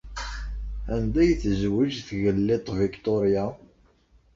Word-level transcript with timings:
Anda 0.93 1.17
ay 1.23 1.31
tezwej 1.41 1.93
Tgellidt 2.07 2.67
Victoria? 2.79 3.45